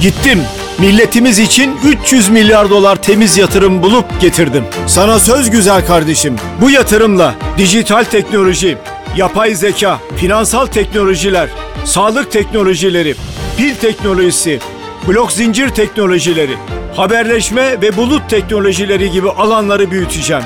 [0.00, 0.42] Gittim.
[0.78, 4.64] Milletimiz için 300 milyar dolar temiz yatırım bulup getirdim.
[4.86, 6.36] Sana söz güzel kardeşim.
[6.60, 8.78] Bu yatırımla dijital teknoloji,
[9.16, 11.48] yapay zeka, finansal teknolojiler,
[11.84, 13.14] sağlık teknolojileri,
[13.56, 14.60] pil teknolojisi,
[15.08, 16.56] blok zincir teknolojileri,
[16.96, 20.44] haberleşme ve bulut teknolojileri gibi alanları büyüteceğim.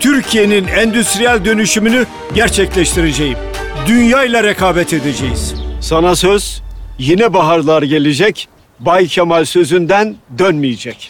[0.00, 3.38] Türkiye'nin endüstriyel dönüşümünü gerçekleştireceğim.
[3.86, 5.54] Dünyayla rekabet edeceğiz.
[5.80, 6.62] Sana söz,
[6.98, 8.48] yine baharlar gelecek.
[8.80, 11.08] Bay Kemal sözünden dönmeyecek.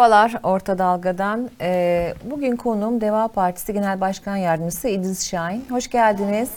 [0.00, 1.50] Merhabalar Orta Dalga'dan.
[1.60, 5.64] Ee, bugün konuğum Deva Partisi Genel Başkan Yardımcısı İdris Şahin.
[5.70, 6.48] Hoş geldiniz.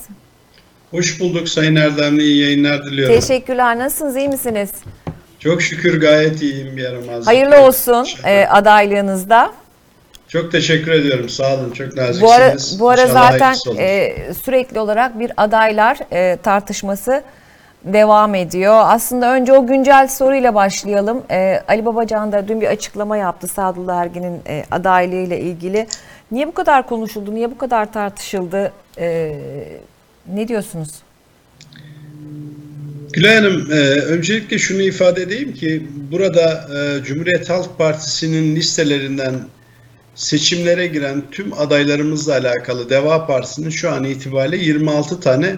[0.91, 2.23] Hoş bulduk Sayın Erdemli.
[2.23, 3.15] iyi yayınlar diliyorum.
[3.15, 3.79] Teşekkürler.
[3.79, 4.15] Nasılsınız?
[4.15, 4.69] iyi misiniz?
[5.39, 7.27] Çok şükür gayet iyiyim bir yaramazlık.
[7.27, 9.51] Hayırlı olsun e, adaylığınızda.
[10.27, 11.29] Çok teşekkür ediyorum.
[11.29, 11.71] Sağ olun.
[11.71, 12.21] Çok naziksiniz.
[12.21, 17.23] Bu ara, bu ara İnşallah zaten e, sürekli olarak bir adaylar e, tartışması
[17.85, 18.81] devam ediyor.
[18.85, 21.23] Aslında önce o güncel soruyla başlayalım.
[21.31, 25.87] E, Ali Babacan da dün bir açıklama yaptı Sadullah Ergin'in e, adaylığıyla ilgili.
[26.31, 27.35] Niye bu kadar konuşuldu?
[27.35, 28.71] Niye bu kadar tartışıldı?
[28.97, 29.35] E,
[30.33, 30.89] ne diyorsunuz?
[33.13, 39.33] Gülay Hanım, e, öncelikle şunu ifade edeyim ki burada e, Cumhuriyet Halk Partisi'nin listelerinden
[40.15, 45.55] seçimlere giren tüm adaylarımızla alakalı Deva Partisi'nin şu an itibariyle 26 tane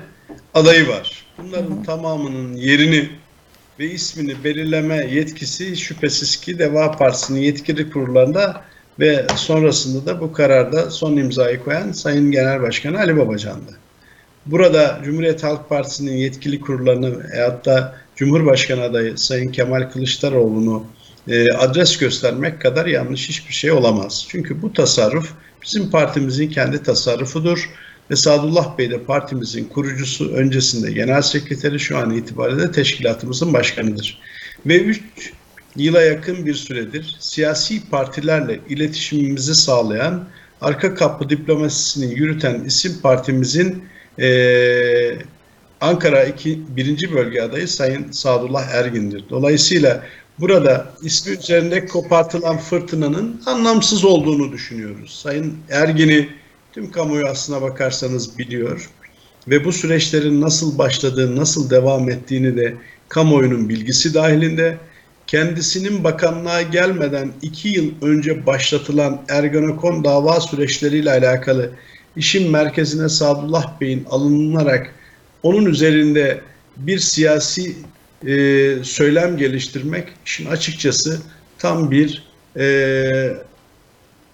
[0.54, 1.25] adayı var.
[1.38, 3.10] Bunların tamamının yerini
[3.80, 8.62] ve ismini belirleme yetkisi şüphesiz ki Deva Partisi'nin yetkili kurullarında
[9.00, 13.78] ve sonrasında da bu kararda son imzayı koyan Sayın Genel Başkanı Ali Babacan'dı.
[14.46, 20.86] Burada Cumhuriyet Halk Partisi'nin yetkili kurullarını e, hatta Cumhurbaşkanı adayı Sayın Kemal Kılıçdaroğlu'nu
[21.28, 24.26] e, adres göstermek kadar yanlış hiçbir şey olamaz.
[24.30, 27.70] Çünkü bu tasarruf bizim partimizin kendi tasarrufudur.
[28.12, 34.20] Ve Sadullah Bey de partimizin kurucusu, öncesinde genel sekreteri, şu an itibariyle teşkilatımızın başkanıdır.
[34.66, 35.02] Ve 3
[35.76, 40.28] yıla yakın bir süredir siyasi partilerle iletişimimizi sağlayan,
[40.62, 43.84] arka kapı diplomasisini yürüten isim partimizin
[44.18, 45.18] eee,
[45.82, 46.62] Ankara 2.
[46.76, 47.12] 1.
[47.14, 49.24] bölge adayı Sayın Sadullah Ergin'dir.
[49.30, 50.04] Dolayısıyla
[50.40, 55.20] burada ismi üzerinde kopartılan fırtınanın anlamsız olduğunu düşünüyoruz.
[55.24, 56.30] Sayın Ergin'i
[56.76, 58.90] tüm kamuoyu aslına bakarsanız biliyor
[59.48, 62.76] ve bu süreçlerin nasıl başladığını, nasıl devam ettiğini de
[63.10, 64.78] kamuoyunun bilgisi dahilinde.
[65.28, 71.72] Kendisinin bakanlığa gelmeden iki yıl önce başlatılan Ergenekon dava süreçleriyle alakalı
[72.16, 74.96] işin merkezine Sadullah Bey'in alınarak
[75.44, 76.42] onun üzerinde
[76.78, 77.76] bir siyasi
[78.28, 78.36] e,
[78.84, 81.22] söylem geliştirmek işin açıkçası
[81.60, 82.24] tam bir
[82.58, 82.66] e,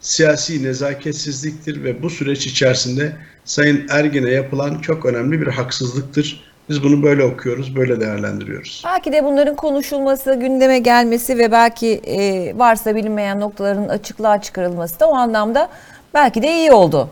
[0.01, 6.51] siyasi nezaketsizliktir ve bu süreç içerisinde Sayın Ergin'e yapılan çok önemli bir haksızlıktır.
[6.69, 8.81] Biz bunu böyle okuyoruz, böyle değerlendiriyoruz.
[8.85, 15.09] Belki de bunların konuşulması, gündeme gelmesi ve belki e, varsa bilinmeyen noktaların açıklığa çıkarılması da
[15.09, 15.69] o anlamda
[16.13, 17.09] belki de iyi oldu.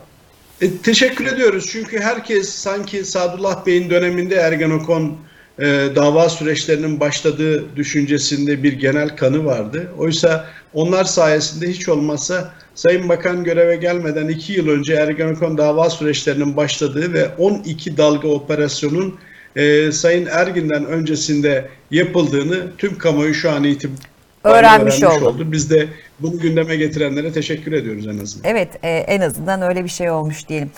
[0.62, 5.18] E, teşekkür ediyoruz çünkü herkes sanki Sadullah Bey'in döneminde Ergenekon
[5.60, 9.92] e, dava süreçlerinin başladığı düşüncesinde bir genel kanı vardı.
[9.98, 16.58] Oysa onlar sayesinde hiç olmazsa Sayın Bakan göreve gelmeden iki yıl önce Ergenekon dava süreçlerinin
[16.58, 19.20] başladığı ve 12 dalga operasyonun
[19.56, 24.10] e, Sayın Ergin'den öncesinde yapıldığını tüm kamuoyu şu an itibariyle
[24.44, 25.52] Öğrenmiş oldu.
[25.52, 25.88] Biz de
[26.20, 28.52] bunu gündeme getirenlere teşekkür ediyoruz en azından.
[28.52, 30.72] Evet e, en azından öyle bir şey olmuş diyelim.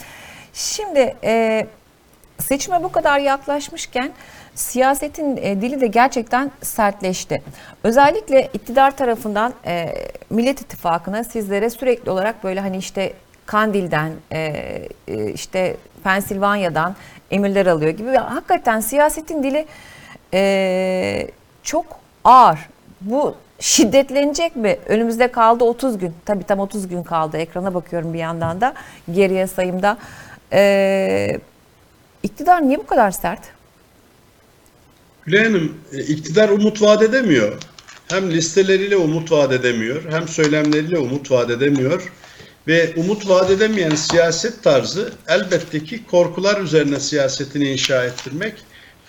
[0.54, 1.68] Şimdi e,
[2.40, 4.12] seçime bu kadar yaklaşmışken
[4.56, 7.42] siyasetin e, dili de gerçekten sertleşti.
[7.84, 9.96] Özellikle iktidar tarafından e,
[10.30, 13.14] Millet İttifakı'na sizlere sürekli olarak böyle hani işte
[13.46, 14.40] Kandil'den e,
[15.08, 16.96] e, işte Pensilvanya'dan
[17.32, 18.18] emirler alıyor gibi.
[18.18, 19.66] Hakikaten siyasetin dili
[20.34, 21.28] e,
[21.64, 21.86] çok
[22.24, 22.70] ağır.
[23.02, 24.78] Bu şiddetlenecek mi?
[24.86, 26.14] Önümüzde kaldı 30 gün.
[26.26, 27.38] Tabii tam 30 gün kaldı.
[27.38, 28.74] Ekrana bakıyorum bir yandan da
[29.12, 29.98] geriye sayımda.
[30.54, 31.40] Ee,
[32.24, 33.40] iktidar niye bu kadar sert?
[35.26, 37.54] Gülay Hanım, e, iktidar umut vaat edemiyor.
[38.10, 42.12] Hem listeleriyle umut vaat edemiyor, hem söylemleriyle umut vaat edemiyor.
[42.68, 48.54] Ve umut vaat edemeyen siyaset tarzı elbette ki korkular üzerine siyasetini inşa ettirmek,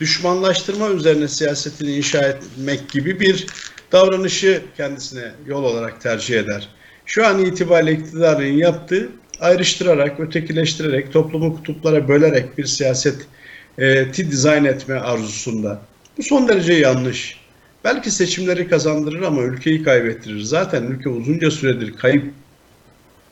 [0.01, 3.47] düşmanlaştırma üzerine siyasetini inşa etmek gibi bir
[3.93, 6.69] davranışı kendisine yol olarak tercih eder.
[7.07, 9.09] Şu an itibariyle iktidarın yaptığı
[9.41, 15.83] ayrıştırarak, ötekileştirerek, toplumu kutuplara bölerek bir siyaseti dizayn etme arzusunda.
[16.23, 17.37] Bu son derece yanlış.
[17.85, 20.41] Belki seçimleri kazandırır ama ülkeyi kaybettirir.
[20.41, 22.25] Zaten ülke uzunca süredir kayıp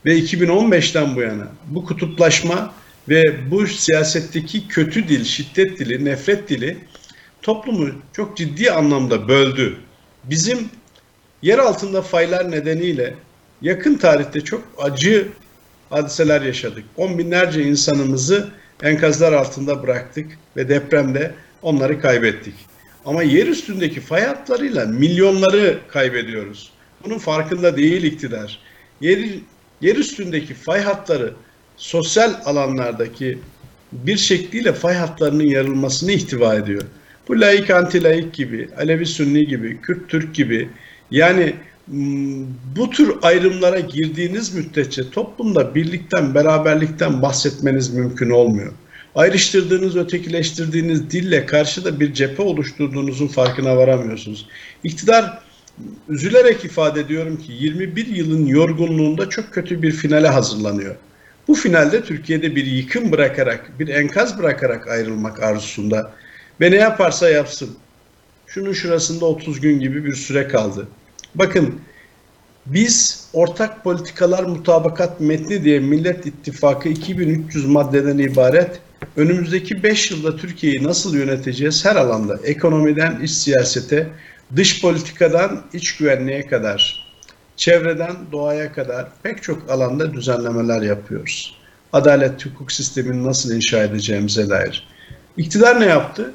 [0.05, 2.75] ve 2015'ten bu yana bu kutuplaşma
[3.09, 6.79] ve bu siyasetteki kötü dil, şiddet dili, nefret dili
[7.43, 9.77] toplumu çok ciddi anlamda böldü.
[10.25, 10.59] Bizim
[11.43, 13.15] yer altında faylar nedeniyle
[13.63, 15.29] yakın tarihte çok acı
[15.91, 16.85] hadiseler yaşadık.
[16.97, 18.51] On binlerce insanımızı
[18.83, 20.27] enkazlar altında bıraktık
[20.57, 22.70] ve depremde onları kaybettik.
[23.05, 26.71] Ama yer üstündeki fay hatlarıyla milyonları kaybediyoruz.
[27.05, 28.59] Bunun farkında değil iktidar.
[29.01, 29.19] Yer,
[29.81, 31.33] yer üstündeki fay hatları
[31.77, 33.39] sosyal alanlardaki
[33.93, 36.83] bir şekliyle fay hatlarının yarılmasını ihtiva ediyor.
[37.29, 40.69] Bu laik anti laik gibi, Alevi Sünni gibi, Kürt Türk gibi
[41.11, 41.55] yani
[42.77, 48.73] bu tür ayrımlara girdiğiniz müddetçe toplumda birlikten, beraberlikten bahsetmeniz mümkün olmuyor.
[49.15, 54.47] Ayrıştırdığınız, ötekileştirdiğiniz dille karşıda bir cephe oluşturduğunuzun farkına varamıyorsunuz.
[54.85, 55.39] İktidar
[56.09, 60.97] üzülerek ifade ediyorum ki 21 yılın yorgunluğunda çok kötü bir finale hazırlanıyor.
[61.49, 66.13] Bu finalde Türkiye'de bir yıkım bırakarak, bir enkaz bırakarak ayrılmak arzusunda
[66.61, 67.77] ve ne yaparsa yapsın.
[68.47, 70.89] Şunun şurasında 30 gün gibi bir süre kaldı.
[71.35, 71.81] Bakın
[72.67, 78.81] biz ortak politikalar mutabakat metni diye Millet İttifakı 2300 maddeden ibaret
[79.17, 84.09] önümüzdeki 5 yılda Türkiye'yi nasıl yöneteceğiz her alanda ekonomiden iç siyasete,
[84.57, 87.11] dış politikadan iç güvenliğe kadar,
[87.57, 91.57] çevreden doğaya kadar pek çok alanda düzenlemeler yapıyoruz.
[91.93, 94.89] Adalet hukuk sistemini nasıl inşa edeceğimize dair.
[95.37, 96.33] İktidar ne yaptı?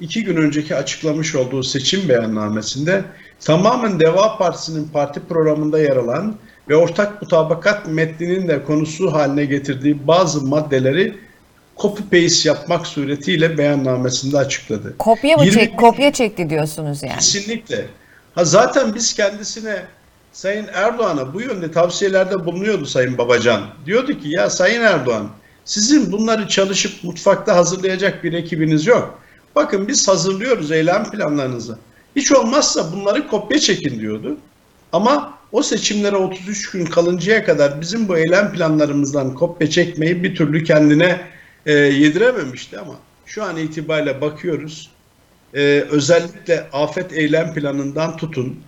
[0.00, 3.04] İki gün önceki açıklamış olduğu seçim beyannamesinde
[3.40, 6.36] tamamen Deva Partisi'nin parti programında yer alan
[6.68, 11.18] ve ortak mutabakat metninin de konusu haline getirdiği bazı maddeleri
[11.80, 14.94] copy paste yapmak suretiyle beyannamesinde açıkladı.
[14.98, 17.14] Kopya mı 20 çek, kopya çekti diyorsunuz yani.
[17.14, 17.86] Kesinlikle.
[18.34, 19.82] Ha zaten biz kendisine
[20.32, 23.62] Sayın Erdoğan'a bu yönde tavsiyelerde bulunuyordu Sayın Babacan.
[23.86, 25.28] Diyordu ki ya Sayın Erdoğan
[25.64, 29.20] sizin bunları çalışıp mutfakta hazırlayacak bir ekibiniz yok.
[29.56, 31.78] Bakın biz hazırlıyoruz eylem planlarınızı.
[32.16, 34.36] Hiç olmazsa bunları kopya çekin diyordu.
[34.92, 40.64] Ama o seçimlere 33 gün kalıncaya kadar bizim bu eylem planlarımızdan kopya çekmeyi bir türlü
[40.64, 41.20] kendine
[41.66, 42.94] e, yedirememişti ama
[43.26, 44.90] şu an itibariyle bakıyoruz.
[45.54, 45.60] E,
[45.90, 48.60] özellikle afet eylem planından tutun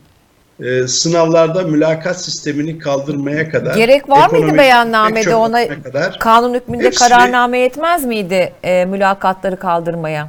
[0.60, 7.08] e, sınavlarda mülakat sistemini kaldırmaya kadar Gerek var mıydı beyannamede ona kadar kanun hükmünde hepsini-
[7.08, 10.28] kararname yetmez miydi e, mülakatları kaldırmaya?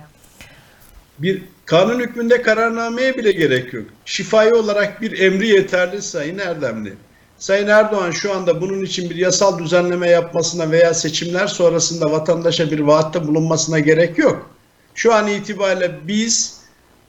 [1.19, 3.85] bir kanun hükmünde kararnameye bile gerek yok.
[4.05, 6.93] Şifai olarak bir emri yeterli Sayın Erdemli.
[7.43, 12.79] Sayın Erdoğan şu anda bunun için bir yasal düzenleme yapmasına veya seçimler sonrasında vatandaşa bir
[12.79, 14.49] vaatte bulunmasına gerek yok.
[14.95, 16.57] Şu an itibariyle biz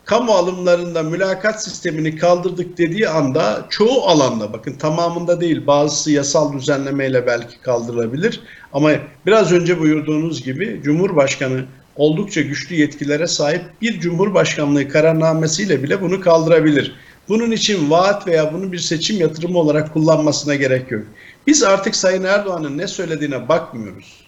[0.04, 7.26] kamu alımlarında mülakat sistemini kaldırdık dediği anda çoğu alanda bakın tamamında değil bazısı yasal düzenlemeyle
[7.26, 8.40] belki kaldırılabilir
[8.72, 8.90] ama
[9.26, 11.64] biraz önce buyurduğunuz gibi Cumhurbaşkanı
[11.96, 16.94] oldukça güçlü yetkilere sahip bir Cumhurbaşkanlığı kararnamesiyle bile bunu kaldırabilir.
[17.28, 21.02] Bunun için vaat veya bunu bir seçim yatırımı olarak kullanmasına gerek yok.
[21.46, 24.26] Biz artık Sayın Erdoğan'ın ne söylediğine bakmıyoruz.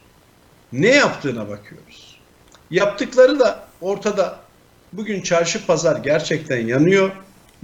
[0.72, 2.18] Ne yaptığına bakıyoruz.
[2.70, 4.38] Yaptıkları da ortada.
[4.92, 7.10] Bugün çarşı pazar gerçekten yanıyor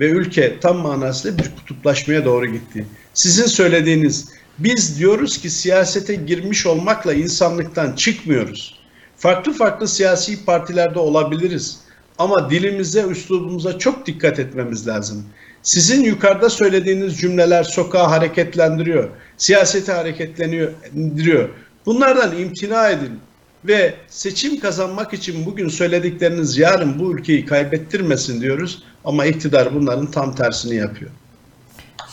[0.00, 2.86] ve ülke tam manasıyla bir kutuplaşmaya doğru gitti.
[3.14, 8.78] Sizin söylediğiniz biz diyoruz ki siyasete girmiş olmakla insanlıktan çıkmıyoruz.
[9.16, 11.80] Farklı farklı siyasi partilerde olabiliriz.
[12.22, 15.24] Ama dilimize, üslubumuza çok dikkat etmemiz lazım.
[15.62, 21.48] Sizin yukarıda söylediğiniz cümleler sokağı hareketlendiriyor, siyaseti hareketlendiriyor.
[21.86, 23.20] Bunlardan imtina edin
[23.64, 28.82] ve seçim kazanmak için bugün söyledikleriniz yarın bu ülkeyi kaybettirmesin diyoruz.
[29.04, 31.10] Ama iktidar bunların tam tersini yapıyor.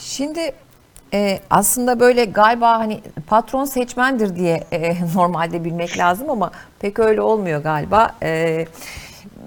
[0.01, 0.51] Şimdi
[1.13, 7.21] e, aslında böyle galiba hani patron seçmendir diye e, normalde bilmek lazım ama pek öyle
[7.21, 8.15] olmuyor galiba.
[8.23, 8.65] E,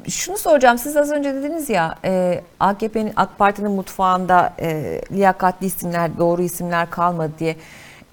[0.09, 6.19] şunu soracağım siz az önce dediniz ya e, AKP'nin AK Parti'nin mutfağında e, liyakatli isimler
[6.19, 7.57] doğru isimler kalmadı diye.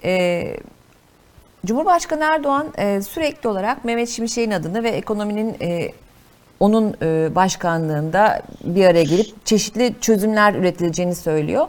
[0.04, 0.56] E,
[1.66, 5.92] Cumhurbaşkanı Erdoğan e, sürekli olarak Mehmet Şimşek'in adını ve ekonominin e,
[6.60, 11.68] onun e, başkanlığında bir araya gelip çeşitli çözümler üretileceğini söylüyor.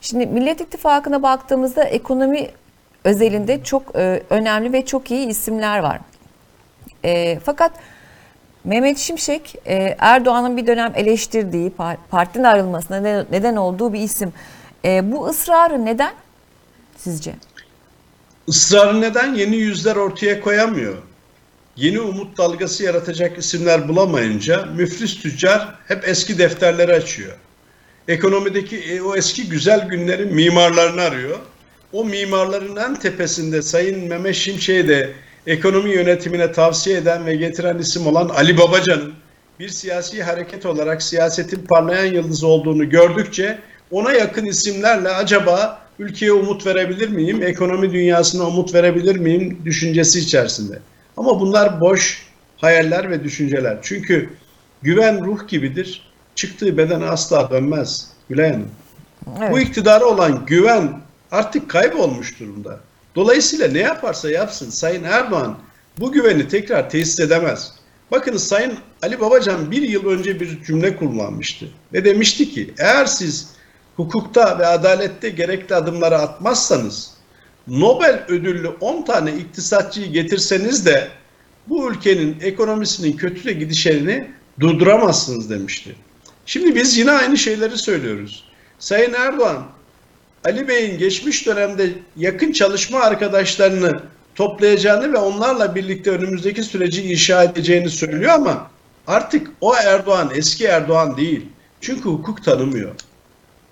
[0.00, 2.48] Şimdi Millet İttifakı'na baktığımızda ekonomi
[3.04, 6.00] özelinde çok e, önemli ve çok iyi isimler var.
[7.04, 7.72] E, fakat
[8.68, 14.32] Mehmet Şimşek e, Erdoğan'ın bir dönem eleştirdiği par- partinin ayrılmasına ne- neden olduğu bir isim.
[14.84, 16.14] E, bu ısrarı neden
[16.96, 17.34] sizce?
[18.48, 20.94] ısrarı neden yeni yüzler ortaya koyamıyor?
[21.76, 27.32] Yeni umut dalgası yaratacak isimler bulamayınca müflis tüccar hep eski defterleri açıyor.
[28.08, 31.38] Ekonomideki e, o eski güzel günlerin mimarlarını arıyor.
[31.92, 35.12] O mimarların en tepesinde Sayın Mehmet Şimşek'i de
[35.46, 39.12] ekonomi yönetimine tavsiye eden ve getiren isim olan Ali Babacan'ın
[39.60, 43.58] bir siyasi hareket olarak siyasetin parlayan yıldızı olduğunu gördükçe
[43.90, 50.78] ona yakın isimlerle acaba ülkeye umut verebilir miyim, ekonomi dünyasına umut verebilir miyim düşüncesi içerisinde.
[51.16, 52.26] Ama bunlar boş
[52.56, 53.78] hayaller ve düşünceler.
[53.82, 54.30] Çünkü
[54.82, 56.08] güven ruh gibidir.
[56.34, 58.70] Çıktığı bedene asla dönmez Gülay Hanım.
[59.40, 59.52] Evet.
[59.52, 62.80] Bu iktidara olan güven artık kaybolmuş durumda.
[63.18, 65.58] Dolayısıyla ne yaparsa yapsın Sayın Erdoğan
[65.98, 67.72] bu güveni tekrar tesis edemez.
[68.10, 73.50] Bakınız Sayın Ali Babacan bir yıl önce bir cümle kullanmıştı ve demişti ki eğer siz
[73.96, 77.10] hukukta ve adalette gerekli adımları atmazsanız
[77.66, 81.08] Nobel ödüllü 10 tane iktisatçıyı getirseniz de
[81.68, 85.96] bu ülkenin ekonomisinin kötüye gidişlerini durduramazsınız demişti.
[86.46, 88.44] Şimdi biz yine aynı şeyleri söylüyoruz.
[88.78, 89.77] Sayın Erdoğan,
[90.48, 94.00] Ali Bey'in geçmiş dönemde yakın çalışma arkadaşlarını
[94.34, 98.70] toplayacağını ve onlarla birlikte önümüzdeki süreci inşa edeceğini söylüyor ama
[99.06, 101.46] artık o Erdoğan eski Erdoğan değil.
[101.80, 102.90] Çünkü hukuk tanımıyor.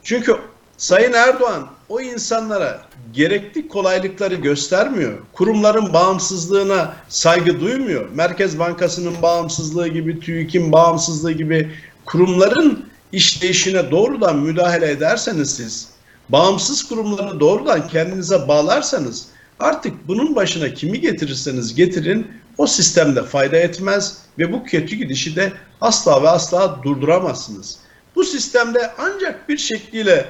[0.02, 0.36] Çünkü
[0.76, 5.18] Sayın Erdoğan o insanlara gerekli kolaylıkları göstermiyor.
[5.32, 8.08] Kurumların bağımsızlığına saygı duymuyor.
[8.10, 11.70] Merkez Bankası'nın bağımsızlığı gibi, TÜİK'in bağımsızlığı gibi
[12.04, 15.95] kurumların işleyişine doğrudan müdahale ederseniz siz,
[16.28, 19.26] bağımsız kurumları doğrudan kendinize bağlarsanız
[19.60, 22.26] artık bunun başına kimi getirirseniz getirin
[22.58, 27.78] o sistemde fayda etmez ve bu kötü gidişi de asla ve asla durduramazsınız.
[28.16, 30.26] Bu sistemde ancak bir şekliyle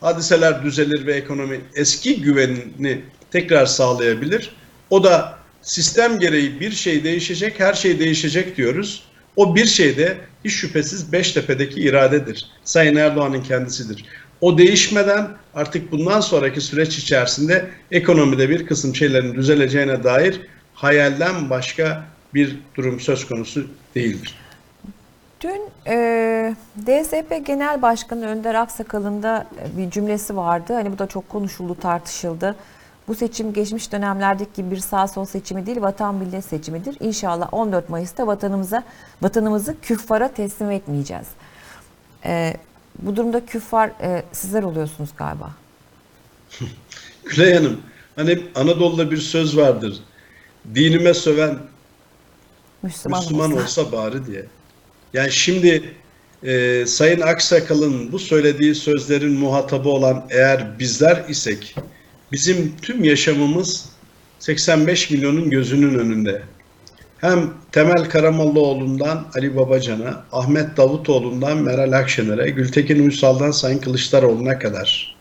[0.00, 4.56] hadiseler düzelir ve ekonomi eski güvenini tekrar sağlayabilir.
[4.90, 9.04] O da sistem gereği bir şey değişecek, her şey değişecek diyoruz.
[9.36, 12.46] O bir şey de hiç şüphesiz Beştepe'deki iradedir.
[12.64, 14.04] Sayın Erdoğan'ın kendisidir.
[14.40, 20.40] O değişmeden artık bundan sonraki süreç içerisinde ekonomide bir kısım şeylerin düzeleceğine dair
[20.74, 22.04] hayalden başka
[22.34, 24.38] bir durum söz konusu değildir.
[25.40, 26.54] Dün e,
[26.86, 30.72] DSP Genel Başkanı Önder Aksakal'ın da bir cümlesi vardı.
[30.72, 32.56] Hani bu da çok konuşuldu, tartışıldı.
[33.08, 36.96] Bu seçim geçmiş dönemlerdeki gibi bir sağ sol seçimi değil, vatan millet seçimidir.
[37.00, 38.82] İnşallah 14 Mayıs'ta vatanımıza
[39.22, 41.26] vatanımızı küffara teslim etmeyeceğiz.
[42.24, 42.54] E,
[42.98, 45.50] bu durumda küffar e, sizler oluyorsunuz galiba.
[47.24, 47.80] Gülay Hanım,
[48.16, 50.00] hani Anadolu'da bir söz vardır.
[50.74, 51.58] Dinime söven
[52.82, 53.62] Müslüman, Müslüman olsa.
[53.62, 54.44] olsa bari diye.
[55.12, 55.94] Yani şimdi
[56.42, 61.76] e, Sayın Aksakal'ın bu söylediği sözlerin muhatabı olan eğer bizler isek
[62.32, 63.88] bizim tüm yaşamımız
[64.38, 66.42] 85 milyonun gözünün önünde.
[67.18, 75.16] Hem Temel Karamollaoğlu'ndan Ali Babacan'a, Ahmet Davutoğlu'ndan Meral Akşener'e, Gültekin Uysal'dan Sayın Kılıçdaroğlu'na kadar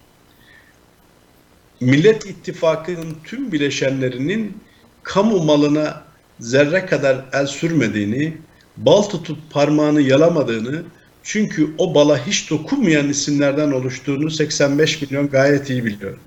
[1.80, 4.58] Millet İttifakı'nın tüm bileşenlerinin
[5.04, 6.04] kamu malına
[6.40, 8.38] zerre kadar el sürmediğini,
[8.78, 10.84] bal tutup parmağını yalamadığını,
[11.24, 16.18] çünkü o bala hiç dokunmayan isimlerden oluştuğunu 85 milyon gayet iyi biliyor.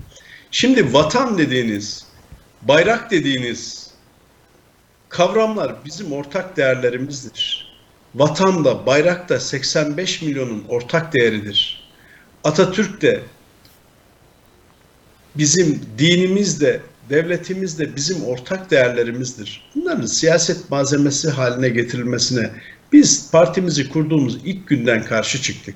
[0.51, 2.07] Şimdi vatan dediğiniz,
[2.63, 3.90] bayrak dediğiniz
[5.11, 7.71] kavramlar bizim ortak değerlerimizdir.
[8.15, 11.91] Vatan da bayrak da 85 milyonun ortak değeridir.
[12.45, 13.21] Atatürk de
[15.35, 19.71] bizim dinimiz de devletimiz de bizim ortak değerlerimizdir.
[19.75, 22.51] Bunların siyaset malzemesi haline getirilmesine
[22.93, 25.75] biz partimizi kurduğumuz ilk günden karşı çıktık.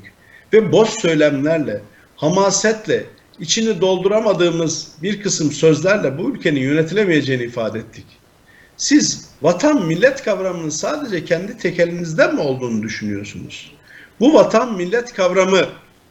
[0.52, 1.82] Ve boş söylemlerle,
[2.16, 3.04] hamasetle,
[3.40, 8.06] içini dolduramadığımız bir kısım sözlerle bu ülkenin yönetilemeyeceğini ifade ettik.
[8.76, 13.72] Siz vatan millet kavramının sadece kendi tekelinizden mi olduğunu düşünüyorsunuz?
[14.20, 15.66] Bu vatan millet kavramı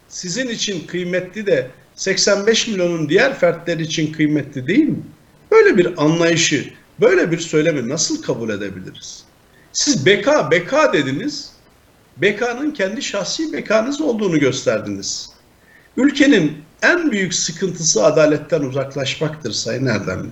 [0.08, 5.04] sizin için kıymetli de 85 milyonun diğer fertler için kıymetli değil mi?
[5.52, 9.24] Böyle bir anlayışı, böyle bir söylemi nasıl kabul edebiliriz?
[9.74, 11.54] Siz beka, beka dediniz.
[12.18, 15.30] Bekanın kendi şahsi bekanız olduğunu gösterdiniz.
[15.98, 20.30] Ülkenin en büyük sıkıntısı adaletten uzaklaşmaktır Sayın Erdemli.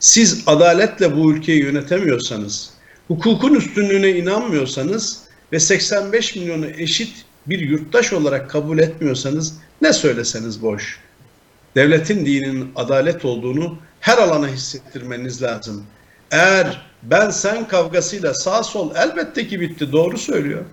[0.00, 2.70] Siz adaletle bu ülkeyi yönetemiyorsanız,
[3.08, 5.22] hukukun üstünlüğüne inanmıyorsanız
[5.52, 11.00] ve 85 milyonu eşit bir yurttaş olarak kabul etmiyorsanız ne söyleseniz boş.
[11.76, 15.86] Devletin dininin adalet olduğunu her alana hissettirmeniz lazım.
[16.30, 20.64] Eğer ben sen kavgasıyla sağ sol elbette ki bitti doğru söylüyor.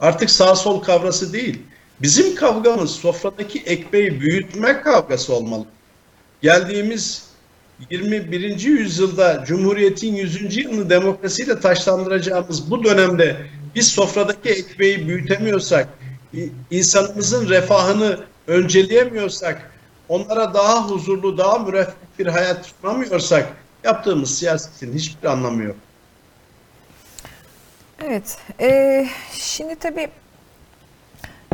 [0.00, 1.62] Artık sağ sol kavrası değil.
[2.02, 5.64] Bizim kavgamız sofradaki ekmeği büyütme kavgası olmalı.
[6.42, 7.27] Geldiğimiz
[7.90, 8.60] 21.
[8.60, 10.56] yüzyılda Cumhuriyet'in 100.
[10.56, 13.36] yılını demokrasiyle taşlandıracağımız bu dönemde
[13.74, 15.88] biz sofradaki ekmeği büyütemiyorsak,
[16.70, 19.70] insanımızın refahını önceleyemiyorsak,
[20.08, 23.48] onlara daha huzurlu, daha müreffeh bir hayat sunamıyorsak
[23.84, 25.76] yaptığımız siyasetin hiçbir anlamı yok.
[28.04, 28.38] Evet.
[28.60, 30.08] e, şimdi tabii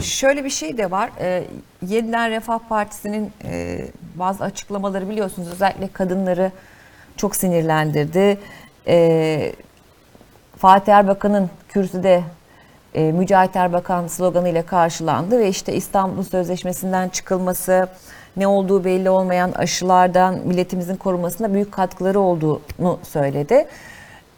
[0.03, 1.11] şöyle bir şey de var.
[1.21, 1.45] E,
[1.83, 3.79] Yeniden Refah Partisi'nin e,
[4.15, 6.53] bazı açıklamaları biliyorsunuz özellikle kadınları
[7.17, 8.39] çok sinirlendirdi.
[8.87, 9.53] E,
[10.57, 12.23] Fatih Erbakan'ın kürsüde
[12.95, 17.89] e, Mücahit Erbakan sloganıyla karşılandı ve işte İstanbul Sözleşmesi'nden çıkılması,
[18.37, 23.67] ne olduğu belli olmayan aşılardan milletimizin korunmasına büyük katkıları olduğunu söyledi.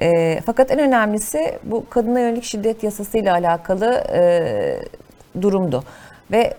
[0.01, 4.81] E, fakat en önemlisi bu kadına yönelik şiddet yasasıyla alakalı e,
[5.43, 5.85] durumdu.
[6.31, 6.55] Ve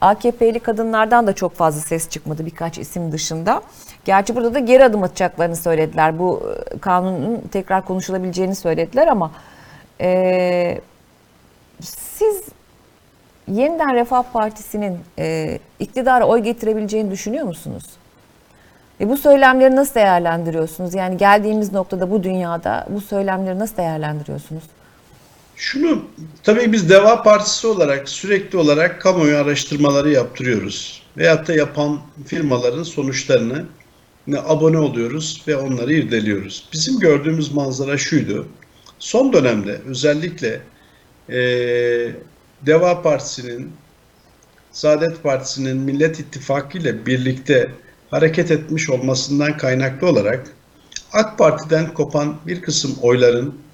[0.00, 3.62] AKP'li kadınlardan da çok fazla ses çıkmadı birkaç isim dışında.
[4.04, 6.18] Gerçi burada da geri adım atacaklarını söylediler.
[6.18, 9.30] Bu e, kanunun tekrar konuşulabileceğini söylediler ama
[10.00, 10.80] e,
[11.80, 12.42] siz
[13.48, 17.84] yeniden Refah Partisi'nin e, iktidara oy getirebileceğini düşünüyor musunuz?
[19.00, 20.94] Ve bu söylemleri nasıl değerlendiriyorsunuz?
[20.94, 24.64] Yani geldiğimiz noktada bu dünyada bu söylemleri nasıl değerlendiriyorsunuz?
[25.58, 26.04] Şunu
[26.42, 31.02] tabii biz Deva Partisi olarak sürekli olarak kamuoyu araştırmaları yaptırıyoruz.
[31.16, 33.66] Veyahut da yapan firmaların sonuçlarını
[34.26, 36.68] ne abone oluyoruz ve onları irdeliyoruz.
[36.72, 38.48] Bizim gördüğümüz manzara şuydu.
[38.98, 40.60] Son dönemde özellikle
[41.28, 42.16] eee
[42.66, 43.72] Deva Partisi'nin,
[44.72, 47.70] Saadet Partisi'nin Millet İttifakı ile birlikte
[48.10, 50.46] hareket etmiş olmasından kaynaklı olarak
[51.12, 53.67] AK Parti'den kopan bir kısım oyların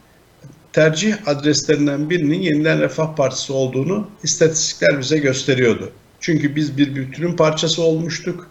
[0.74, 5.90] tercih adreslerinden birinin Yeniden Refah Partisi olduğunu istatistikler bize gösteriyordu.
[6.20, 8.50] Çünkü biz bir bütünün parçası olmuştuk.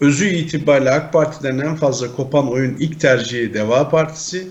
[0.00, 4.48] Özü itibariyle AK Parti'den en fazla kopan oyun ilk tercihi Deva Partisi.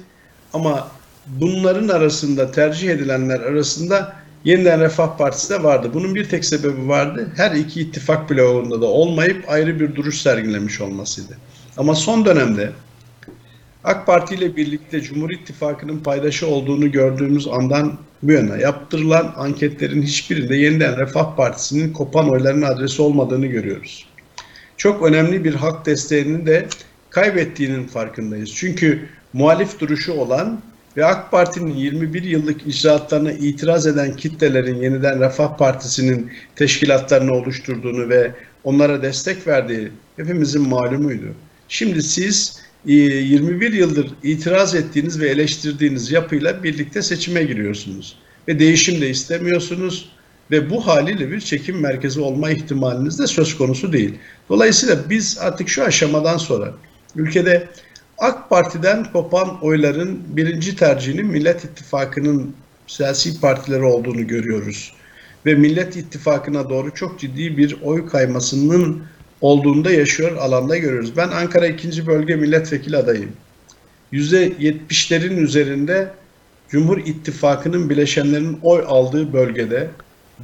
[0.53, 0.87] Ama
[1.27, 5.91] bunların arasında tercih edilenler arasında Yeniden Refah Partisi de vardı.
[5.93, 7.31] Bunun bir tek sebebi vardı.
[7.35, 11.37] Her iki ittifak bloğunda da olmayıp ayrı bir duruş sergilemiş olmasıydı.
[11.77, 12.71] Ama son dönemde
[13.83, 20.55] AK Parti ile birlikte Cumhur İttifakı'nın paydaşı olduğunu gördüğümüz andan bu yana yaptırılan anketlerin hiçbirinde
[20.55, 24.07] yeniden Refah Partisi'nin kopan oyların adresi olmadığını görüyoruz.
[24.77, 26.67] Çok önemli bir hak desteğini de
[27.09, 28.51] kaybettiğinin farkındayız.
[28.55, 30.61] Çünkü muhalif duruşu olan
[30.97, 38.31] ve AK Parti'nin 21 yıllık icraatlarına itiraz eden kitlelerin yeniden Refah Partisi'nin teşkilatlarını oluşturduğunu ve
[38.63, 41.27] onlara destek verdiği hepimizin malumuydu.
[41.67, 48.15] Şimdi siz 21 yıldır itiraz ettiğiniz ve eleştirdiğiniz yapıyla birlikte seçime giriyorsunuz.
[48.47, 50.11] Ve değişim de istemiyorsunuz
[50.51, 54.13] ve bu haliyle bir çekim merkezi olma ihtimaliniz de söz konusu değil.
[54.49, 56.73] Dolayısıyla biz artık şu aşamadan sonra
[57.15, 57.67] ülkede
[58.17, 62.53] AK Parti'den kopan oyların birinci tercihinin Millet İttifakı'nın
[62.87, 64.93] siyasi partileri olduğunu görüyoruz.
[65.45, 69.03] Ve Millet İttifakı'na doğru çok ciddi bir oy kaymasının
[69.41, 71.17] olduğunda yaşıyor alanda görüyoruz.
[71.17, 72.07] Ben Ankara 2.
[72.07, 73.31] Bölge Milletvekili adayım.
[74.13, 76.09] %70'lerin üzerinde
[76.69, 79.89] Cumhur İttifakı'nın bileşenlerinin oy aldığı bölgede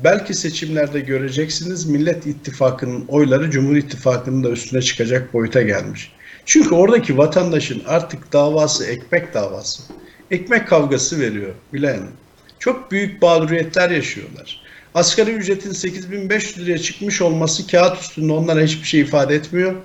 [0.03, 6.11] belki seçimlerde göreceksiniz Millet İttifakı'nın oyları Cumhur İttifakı'nın da üstüne çıkacak boyuta gelmiş.
[6.45, 9.83] Çünkü oradaki vatandaşın artık davası ekmek davası.
[10.31, 11.99] Ekmek kavgası veriyor bilen.
[12.59, 14.66] Çok büyük mağduriyetler yaşıyorlar.
[14.97, 19.75] Asgari ücretin 8500 liraya çıkmış olması kağıt üstünde onlara hiçbir şey ifade etmiyor.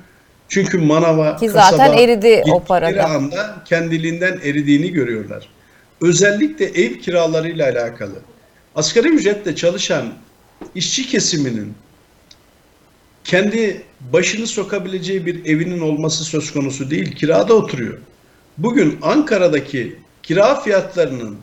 [0.48, 3.04] Çünkü manava, Ki zaten kasaba eridi o parada.
[3.04, 5.48] anda kendiliğinden eridiğini görüyorlar.
[6.00, 8.14] Özellikle ev kiralarıyla alakalı.
[8.74, 10.06] Asgari ücretle çalışan
[10.74, 11.74] işçi kesiminin
[13.24, 17.16] kendi başını sokabileceği bir evinin olması söz konusu değil.
[17.16, 17.98] Kirada oturuyor.
[18.58, 21.38] Bugün Ankara'daki kira fiyatlarının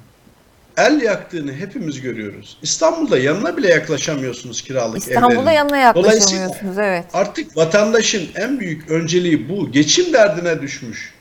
[0.79, 2.57] el yaktığını hepimiz görüyoruz.
[2.61, 5.55] İstanbul'da yanına bile yaklaşamıyorsunuz kiralık İstanbul'da evlerin.
[5.55, 7.05] yanına Dolayısıyla yaklaşamıyorsunuz evet.
[7.13, 9.71] Artık vatandaşın en büyük önceliği bu.
[9.71, 11.13] Geçim derdine düşmüş.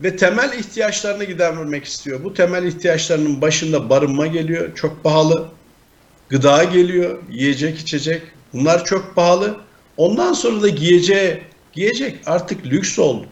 [0.00, 2.24] Ve temel ihtiyaçlarını gidermek istiyor.
[2.24, 4.74] Bu temel ihtiyaçlarının başında barınma geliyor.
[4.74, 5.48] Çok pahalı.
[6.28, 7.18] Gıda geliyor.
[7.30, 8.22] Yiyecek, içecek.
[8.52, 9.56] Bunlar çok pahalı.
[9.96, 13.26] Ondan sonra da giyeceği, giyecek artık lüks oldu.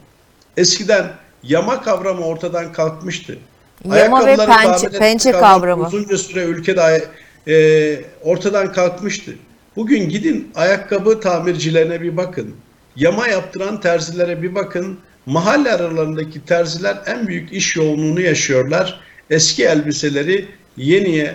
[0.57, 3.38] Eskiden yama kavramı ortadan kalkmıştı.
[3.84, 5.86] Yama ve pençe, pençe kavram kavramı.
[5.86, 7.04] Uzunca süre ülkede
[7.48, 9.32] e, ortadan kalkmıştı.
[9.76, 12.54] Bugün gidin ayakkabı tamircilerine bir bakın.
[12.96, 14.98] Yama yaptıran terzilere bir bakın.
[15.26, 19.00] Mahalle aralarındaki terziler en büyük iş yoğunluğunu yaşıyorlar.
[19.30, 21.34] Eski elbiseleri yeniye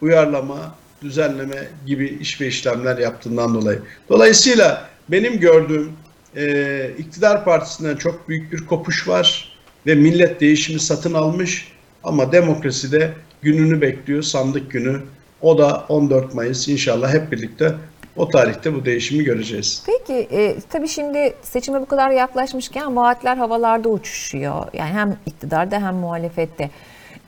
[0.00, 3.82] uyarlama, düzenleme gibi iş ve işlemler yaptığından dolayı.
[4.08, 5.92] Dolayısıyla benim gördüğüm
[6.36, 11.73] e, iktidar partisinden çok büyük bir kopuş var ve millet değişimi satın almış
[12.04, 13.12] ama demokraside
[13.42, 15.00] gününü bekliyor sandık günü.
[15.42, 17.74] O da 14 Mayıs inşallah hep birlikte
[18.16, 19.82] o tarihte bu değişimi göreceğiz.
[19.86, 24.66] Peki e, tabii şimdi seçime bu kadar yaklaşmışken vaatler havalarda uçuşuyor.
[24.72, 26.70] Yani hem iktidarda hem muhalefette.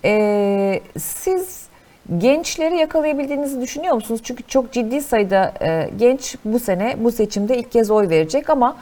[0.04, 1.66] E, siz
[2.18, 4.20] gençleri yakalayabildiğinizi düşünüyor musunuz?
[4.24, 8.76] Çünkü çok ciddi sayıda e, genç bu sene bu seçimde ilk kez oy verecek ama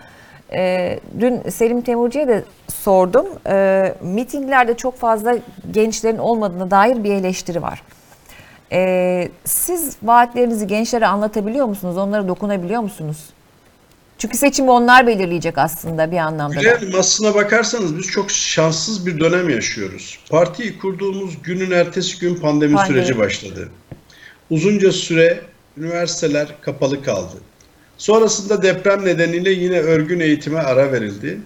[0.52, 3.26] e, dün Selim Temurcu'ya da sordum.
[3.46, 5.38] E, mitinglerde çok fazla
[5.70, 7.83] gençlerin olmadığına dair bir eleştiri var.
[8.72, 11.96] E, siz vaatlerinizi gençlere anlatabiliyor musunuz?
[11.96, 13.18] Onlara dokunabiliyor musunuz?
[14.18, 16.61] Çünkü seçimi onlar belirleyecek aslında bir anlamda da.
[16.61, 20.18] Gülen aslına bakarsanız biz çok şanssız bir dönem yaşıyoruz.
[20.30, 22.96] Partiyi kurduğumuz günün ertesi gün pandemi, Pandemi.
[22.96, 23.68] süreci başladı.
[24.50, 25.40] Uzunca süre
[25.76, 27.37] üniversiteler kapalı kaldı.
[27.98, 31.38] Sonrasında deprem nedeniyle yine örgün eğitime ara verildi.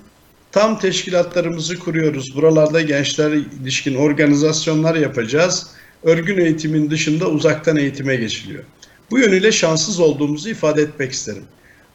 [0.52, 2.36] Tam teşkilatlarımızı kuruyoruz.
[2.36, 5.66] Buralarda gençler ilişkin organizasyonlar yapacağız.
[6.02, 8.64] Örgün eğitimin dışında uzaktan eğitime geçiliyor.
[9.10, 11.44] Bu yönüyle şanssız olduğumuzu ifade etmek isterim.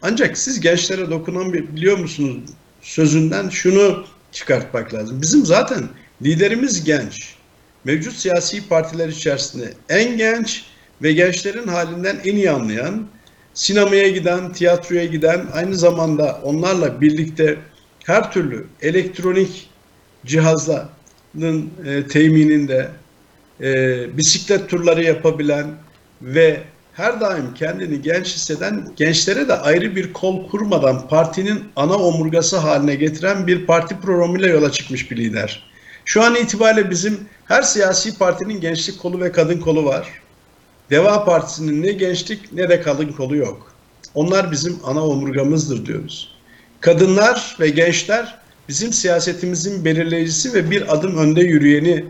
[0.01, 2.49] Ancak siz gençlere dokunabiliyor musunuz
[2.81, 5.21] sözünden şunu çıkartmak lazım.
[5.21, 5.83] Bizim zaten
[6.21, 7.35] liderimiz genç.
[7.83, 10.63] Mevcut siyasi partiler içerisinde en genç
[11.01, 13.07] ve gençlerin halinden en iyi anlayan,
[13.53, 17.57] sinemaya giden, tiyatroya giden, aynı zamanda onlarla birlikte
[18.05, 19.69] her türlü elektronik
[20.25, 22.89] cihazların e, temininde,
[23.61, 25.67] e, bisiklet turları yapabilen
[26.21, 26.61] ve
[26.93, 32.95] her daim kendini genç hisseden gençlere de ayrı bir kol kurmadan partinin ana omurgası haline
[32.95, 35.63] getiren bir parti programıyla yola çıkmış bir lider.
[36.05, 40.22] Şu an itibariyle bizim her siyasi partinin gençlik kolu ve kadın kolu var.
[40.89, 43.73] Deva Partisi'nin ne gençlik ne de kadın kolu yok.
[44.15, 46.35] Onlar bizim ana omurgamızdır diyoruz.
[46.79, 52.05] Kadınlar ve gençler bizim siyasetimizin belirleyicisi ve bir adım önde yürüyeni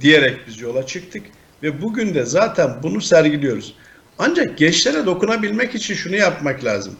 [0.00, 1.22] diyerek biz yola çıktık
[1.62, 3.74] ve bugün de zaten bunu sergiliyoruz.
[4.18, 6.94] Ancak gençlere dokunabilmek için şunu yapmak lazım.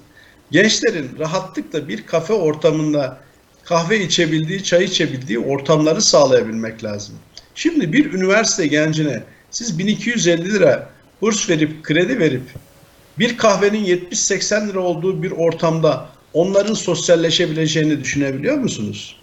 [0.51, 3.19] Gençlerin rahatlıkla bir kafe ortamında
[3.65, 7.15] kahve içebildiği, çay içebildiği ortamları sağlayabilmek lazım.
[7.55, 10.94] Şimdi bir üniversite gencine siz 1250 lira
[11.25, 12.43] burs verip, kredi verip
[13.19, 19.17] bir kahvenin 70-80 lira olduğu bir ortamda onların sosyalleşebileceğini düşünebiliyor musunuz?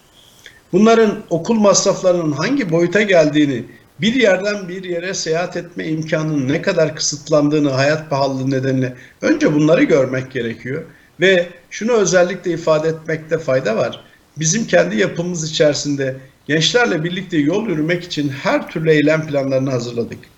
[0.71, 3.63] Bunların okul masraflarının hangi boyuta geldiğini,
[4.01, 9.83] bir yerden bir yere seyahat etme imkanının ne kadar kısıtlandığını hayat pahalılığı nedeniyle önce bunları
[9.83, 10.83] görmek gerekiyor.
[11.19, 14.03] Ve şunu özellikle ifade etmekte fayda var.
[14.39, 16.15] Bizim kendi yapımız içerisinde
[16.47, 20.30] gençlerle birlikte yol yürümek için her türlü eylem planlarını hazırladık.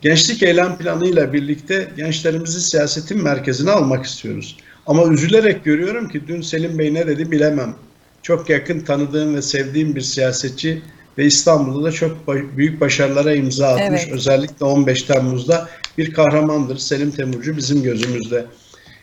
[0.00, 4.56] Gençlik eylem planıyla birlikte gençlerimizi siyasetin merkezine almak istiyoruz.
[4.86, 7.74] Ama üzülerek görüyorum ki dün Selim Bey ne dedi bilemem.
[8.22, 10.82] Çok yakın tanıdığım ve sevdiğim bir siyasetçi
[11.18, 14.02] ve İstanbul'da da çok büyük başarılara imza atmış.
[14.04, 14.12] Evet.
[14.12, 18.46] Özellikle 15 Temmuz'da bir kahramandır Selim Temurcu bizim gözümüzde.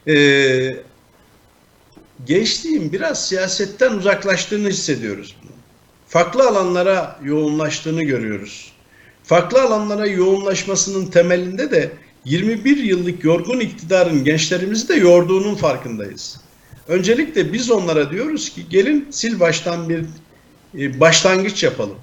[0.08, 0.78] Ee,
[2.26, 5.36] gençliğin biraz siyasetten uzaklaştığını hissediyoruz.
[6.08, 8.75] Farklı alanlara yoğunlaştığını görüyoruz.
[9.26, 11.92] Farklı alanlara yoğunlaşmasının temelinde de
[12.26, 16.42] 21 yıllık yorgun iktidarın gençlerimizi de yorduğunun farkındayız.
[16.88, 20.06] Öncelikle biz onlara diyoruz ki gelin sil baştan bir
[20.80, 21.98] e, başlangıç yapalım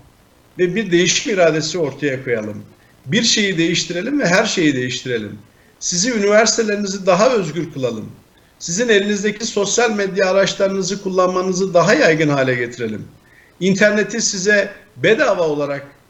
[0.59, 2.63] ve bir değişim iradesi ortaya koyalım.
[3.07, 5.39] Bir şeyi değiştirelim ve her şeyi değiştirelim.
[5.81, 8.11] Sizi üniversitelerinizi daha özgür kılalım.
[8.59, 13.05] Sizin elinizdeki sosyal medya araçlarınızı kullanmanızı daha yaygın hale getirelim.
[13.61, 16.02] İnterneti size bedava olarak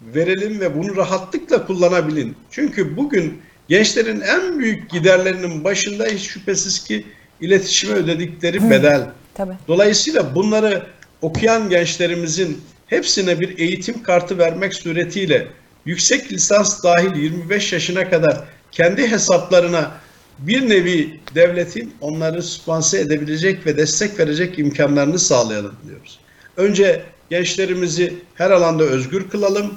[0.00, 2.36] verelim ve bunu rahatlıkla kullanabilin.
[2.50, 7.04] Çünkü bugün gençlerin en büyük giderlerinin başında hiç şüphesiz ki
[7.40, 9.10] iletişime ödedikleri bedel.
[9.34, 9.54] Tabii.
[9.68, 10.86] Dolayısıyla bunları
[11.22, 15.48] okuyan gençlerimizin hepsine bir eğitim kartı vermek suretiyle
[15.84, 19.90] yüksek lisans dahil 25 yaşına kadar kendi hesaplarına
[20.38, 26.18] bir nevi devletin onları sponsor edebilecek ve destek verecek imkanlarını sağlayalım diyoruz.
[26.56, 29.74] Önce gençlerimizi her alanda özgür kılalım.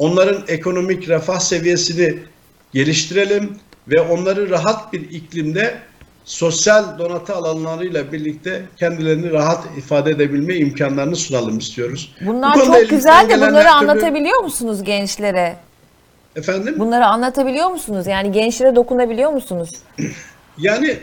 [0.00, 2.14] Onların ekonomik refah seviyesini
[2.74, 3.58] geliştirelim
[3.88, 5.74] ve onları rahat bir iklimde
[6.24, 12.14] sosyal donatı alanlarıyla birlikte kendilerini rahat ifade edebilme imkanlarını sunalım istiyoruz.
[12.26, 15.56] Bunlar Bu çok güzel de bunları türlü- anlatabiliyor musunuz gençlere?
[16.36, 16.74] Efendim?
[16.78, 18.06] Bunları anlatabiliyor musunuz?
[18.06, 19.70] Yani gençlere dokunabiliyor musunuz?
[20.58, 20.96] Yani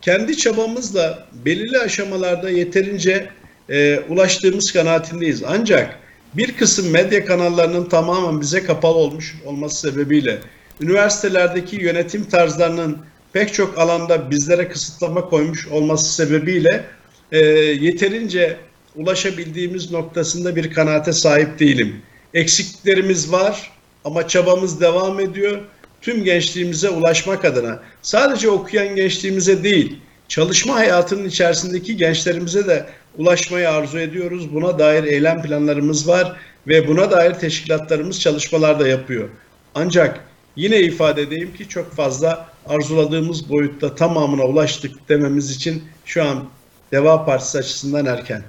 [0.00, 3.28] kendi çabamızla belirli aşamalarda yeterince
[3.68, 5.42] e, ulaştığımız kanaatindeyiz.
[5.46, 5.98] Ancak
[6.36, 10.38] bir kısım medya kanallarının tamamen bize kapalı olmuş olması sebebiyle
[10.80, 12.98] üniversitelerdeki yönetim tarzlarının
[13.32, 16.84] pek çok alanda bizlere kısıtlama koymuş olması sebebiyle
[17.32, 18.56] e, yeterince
[18.96, 22.02] ulaşabildiğimiz noktasında bir kanaate sahip değilim.
[22.34, 23.72] Eksikliklerimiz var
[24.04, 25.62] ama çabamız devam ediyor.
[26.02, 32.86] Tüm gençliğimize ulaşmak adına sadece okuyan gençliğimize değil, çalışma hayatının içerisindeki gençlerimize de
[33.18, 34.54] ulaşmayı arzu ediyoruz.
[34.54, 39.28] Buna dair eylem planlarımız var ve buna dair teşkilatlarımız çalışmalar da yapıyor.
[39.74, 40.20] Ancak
[40.56, 46.44] yine ifade edeyim ki çok fazla arzuladığımız boyutta tamamına ulaştık dememiz için şu an
[46.92, 48.42] Deva Partisi açısından erken.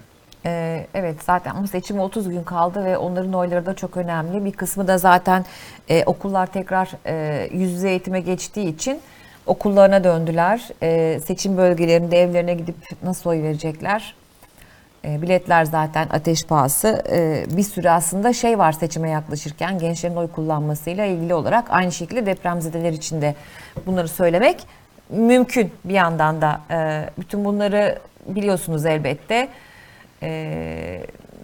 [0.45, 4.45] Ee, evet zaten ama seçime 30 gün kaldı ve onların oyları da çok önemli.
[4.45, 5.45] Bir kısmı da zaten
[5.89, 8.99] e, okullar tekrar e, yüz yüze eğitime geçtiği için
[9.45, 10.69] okullarına döndüler.
[10.83, 14.15] E, seçim bölgelerinde evlerine gidip nasıl oy verecekler?
[15.05, 17.03] E, biletler zaten ateş pahası.
[17.11, 22.25] E, bir sürü aslında şey var seçime yaklaşırken gençlerin oy kullanmasıyla ilgili olarak aynı şekilde
[22.25, 23.35] depremzedeler için de
[23.85, 24.57] bunları söylemek
[25.09, 26.61] mümkün bir yandan da.
[26.71, 29.49] E, bütün bunları biliyorsunuz elbette.
[30.23, 31.01] E,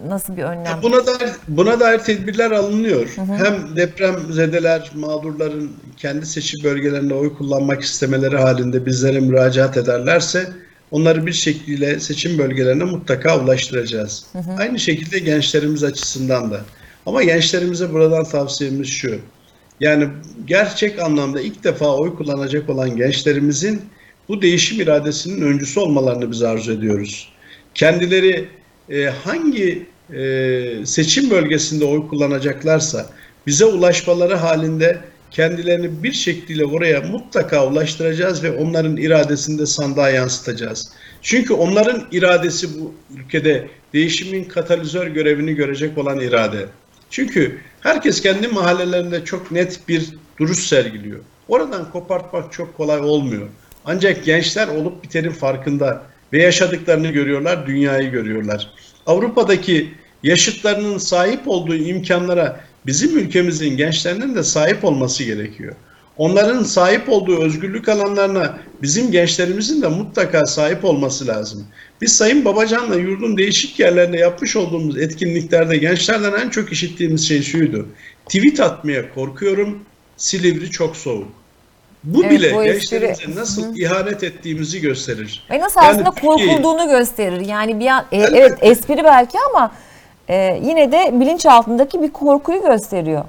[0.08, 0.82] nasıl bir önlem?
[0.82, 3.14] Buna dair, buna dair tedbirler alınıyor.
[3.16, 10.46] Hem depremzedeler, mağdurların kendi seçim bölgelerinde oy kullanmak istemeleri halinde bizlere müracaat ederlerse
[10.92, 14.26] onları bir şekilde seçim bölgelerine mutlaka ulaştıracağız.
[14.58, 16.60] Aynı şekilde gençlerimiz açısından da.
[17.06, 19.18] Ama gençlerimize buradan tavsiyemiz şu.
[19.80, 20.08] Yani
[20.46, 23.82] gerçek anlamda ilk defa oy kullanacak olan gençlerimizin
[24.28, 27.28] bu değişim iradesinin öncüsü olmalarını biz arzu ediyoruz.
[27.74, 28.48] Kendileri
[28.90, 33.06] e, hangi e, seçim bölgesinde oy kullanacaklarsa
[33.46, 34.98] bize ulaşmaları halinde
[35.32, 40.92] kendilerini bir şekilde oraya mutlaka ulaştıracağız ve onların iradesini de sandığa yansıtacağız.
[41.22, 46.66] Çünkü onların iradesi bu ülkede değişimin katalizör görevini görecek olan irade.
[47.10, 51.18] Çünkü herkes kendi mahallelerinde çok net bir duruş sergiliyor.
[51.48, 53.48] Oradan kopartmak çok kolay olmuyor.
[53.84, 58.70] Ancak gençler olup bitenin farkında ve yaşadıklarını görüyorlar, dünyayı görüyorlar.
[59.06, 65.74] Avrupa'daki yaşıtlarının sahip olduğu imkanlara bizim ülkemizin gençlerinin de sahip olması gerekiyor.
[66.16, 71.66] Onların sahip olduğu özgürlük alanlarına bizim gençlerimizin de mutlaka sahip olması lazım.
[72.00, 77.88] Biz Sayın Babacan'la yurdun değişik yerlerinde yapmış olduğumuz etkinliklerde gençlerden en çok işittiğimiz şey şuydu.
[78.26, 79.78] Tweet atmaya korkuyorum,
[80.16, 81.28] Silivri çok soğuk.
[82.04, 85.46] Bu Evet, bile bu espri- gençlerimize nasıl ihanet ettiğimizi gösterir.
[85.50, 87.40] Ve nasıl Yani aslında Türkiye'yi- korkulduğunu gösterir.
[87.40, 89.72] Yani bir an, e, evet espri belki ama
[90.32, 93.24] e, yine de bilinç altındaki bir korkuyu gösteriyor.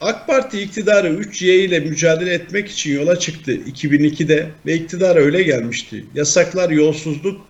[0.00, 6.04] AK Parti iktidarı 3Y ile mücadele etmek için yola çıktı 2002'de ve iktidara öyle gelmişti.
[6.14, 7.40] Yasaklar, yolsuzluk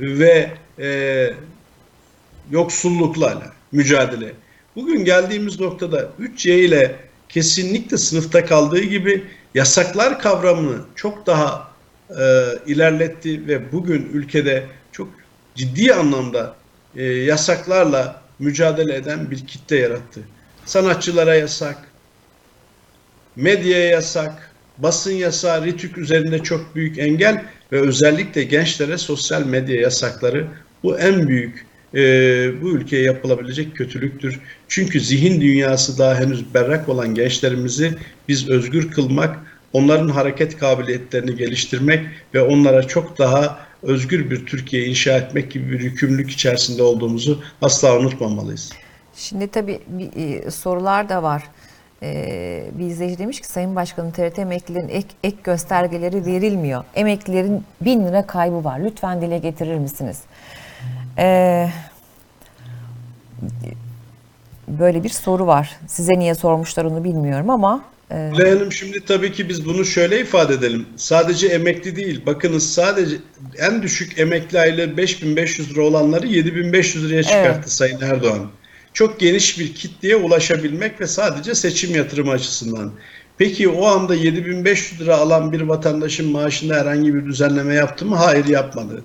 [0.00, 1.30] ve e,
[2.50, 3.42] yoksullukla
[3.72, 4.32] mücadele.
[4.76, 6.96] Bugün geldiğimiz noktada 3Y ile
[7.28, 11.68] kesinlikle sınıfta kaldığı gibi yasaklar kavramını çok daha
[12.10, 12.24] e,
[12.66, 15.08] ilerletti ve bugün ülkede çok
[15.54, 16.54] ciddi anlamda
[16.96, 20.20] e, yasaklarla mücadele eden bir kitle yarattı.
[20.64, 21.76] Sanatçılara yasak,
[23.36, 30.46] medyaya yasak, basın yasağı, RİTÜK üzerinde çok büyük engel ve özellikle gençlere sosyal medya yasakları
[30.82, 32.00] bu en büyük e,
[32.62, 34.40] bu ülkeye yapılabilecek kötülüktür.
[34.68, 37.92] Çünkü zihin dünyası daha henüz berrak olan gençlerimizi
[38.28, 39.38] biz özgür kılmak,
[39.72, 45.80] onların hareket kabiliyetlerini geliştirmek ve onlara çok daha özgür bir Türkiye inşa etmek gibi bir
[45.80, 48.72] yükümlülük içerisinde olduğumuzu asla unutmamalıyız.
[49.16, 51.42] Şimdi tabii bir, e, sorular da var.
[52.02, 56.84] E, bir izleyici demiş ki Sayın Başkanım TRT emeklilerin ek, ek göstergeleri verilmiyor.
[56.94, 58.80] Emeklilerin bin lira kaybı var.
[58.80, 60.20] Lütfen dile getirir misiniz?
[61.18, 61.68] E,
[64.68, 65.76] böyle bir soru var.
[65.86, 70.54] Size niye sormuşlar onu bilmiyorum ama Gülay Hanım şimdi tabii ki biz bunu şöyle ifade
[70.54, 70.86] edelim.
[70.96, 72.26] Sadece emekli değil.
[72.26, 73.16] Bakınız sadece
[73.58, 78.50] en düşük emekli aylığı 5500 lira olanları 7500 liraya çıkarttı Sayın Erdoğan.
[78.92, 82.92] Çok geniş bir kitleye ulaşabilmek ve sadece seçim yatırımı açısından.
[83.38, 88.16] Peki o anda 7500 lira alan bir vatandaşın maaşında herhangi bir düzenleme yaptı mı?
[88.16, 89.02] Hayır yapmadı.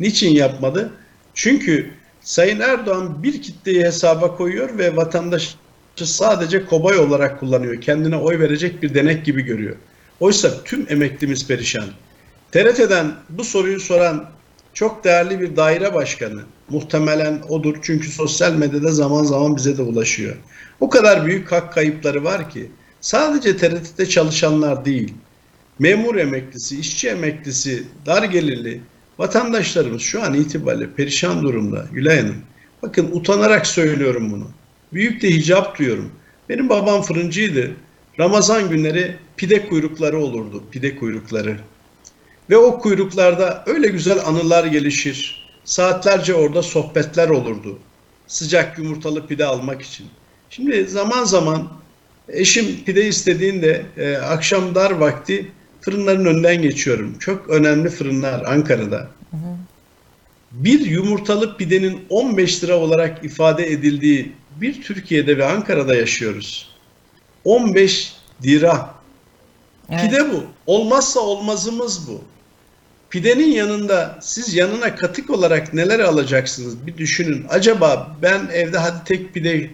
[0.00, 0.92] Niçin yapmadı?
[1.34, 5.54] Çünkü Sayın Erdoğan bir kitleyi hesaba koyuyor ve vatandaş
[6.06, 7.80] sadece kobay olarak kullanıyor.
[7.80, 9.76] Kendine oy verecek bir denek gibi görüyor.
[10.20, 11.84] Oysa tüm emeklimiz perişan.
[12.52, 14.30] TRT'den bu soruyu soran
[14.74, 16.42] çok değerli bir daire başkanı.
[16.70, 20.36] Muhtemelen odur çünkü sosyal medyada zaman zaman bize de ulaşıyor.
[20.80, 25.14] O kadar büyük hak kayıpları var ki sadece TRT'de çalışanlar değil,
[25.78, 28.80] memur emeklisi, işçi emeklisi, dar gelirli
[29.18, 32.36] vatandaşlarımız şu an itibariyle perişan durumda Gülay Hanım.
[32.82, 34.46] Bakın utanarak söylüyorum bunu.
[34.92, 36.12] Büyük de hicap duyuyorum.
[36.48, 37.70] Benim babam fırıncıydı.
[38.18, 40.64] Ramazan günleri pide kuyrukları olurdu.
[40.70, 41.56] Pide kuyrukları.
[42.50, 45.48] Ve o kuyruklarda öyle güzel anılar gelişir.
[45.64, 47.78] Saatlerce orada sohbetler olurdu.
[48.26, 50.06] Sıcak yumurtalı pide almak için.
[50.50, 51.68] Şimdi zaman zaman
[52.28, 57.18] eşim pide istediğinde e, akşam dar vakti fırınların önünden geçiyorum.
[57.18, 59.08] Çok önemli fırınlar Ankara'da.
[60.52, 66.70] Bir yumurtalı pidenin 15 lira olarak ifade edildiği bir Türkiye'de ve Ankara'da yaşıyoruz.
[67.44, 68.12] 15
[68.44, 68.94] lira.
[69.90, 70.00] Evet.
[70.00, 70.44] Pide bu.
[70.66, 72.22] Olmazsa olmazımız bu.
[73.10, 77.46] Pidenin yanında siz yanına katık olarak neler alacaksınız bir düşünün.
[77.48, 79.70] Acaba ben evde hadi tek pide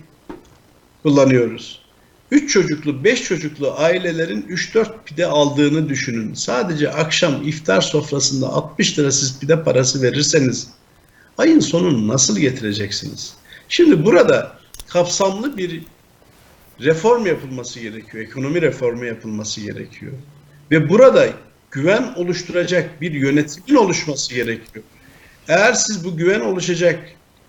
[1.03, 1.85] kullanıyoruz.
[2.31, 6.35] 3 çocuklu, 5 çocuklu ailelerin 3-4 pide aldığını düşünün.
[6.35, 10.69] Sadece akşam iftar sofrasında 60 lira siz pide parası verirseniz
[11.39, 13.35] ayın sonunu nasıl getireceksiniz?
[13.69, 14.59] Şimdi burada
[14.95, 15.83] kapsamlı bir
[16.81, 18.25] reform yapılması gerekiyor.
[18.25, 20.13] Ekonomi reformu yapılması gerekiyor.
[20.71, 21.29] Ve burada
[21.71, 24.85] güven oluşturacak bir yönetimin oluşması gerekiyor.
[25.49, 27.01] Eğer siz bu güven oluşacak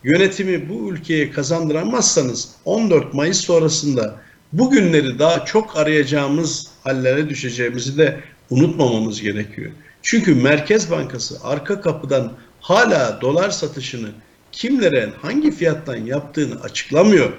[0.04, 4.16] yönetimi bu ülkeye kazandıramazsanız 14 Mayıs sonrasında
[4.54, 9.72] bugünleri daha çok arayacağımız hallere düşeceğimizi de unutmamamız gerekiyor.
[10.02, 14.10] Çünkü Merkez Bankası arka kapıdan hala dolar satışını
[14.56, 17.32] kimlere hangi fiyattan yaptığını açıklamıyor.